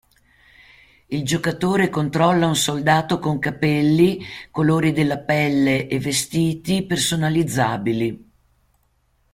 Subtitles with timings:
[1.09, 8.31] Il giocatore controlla un soldato con capelli, colori della pelle e vestiti personalizzabili.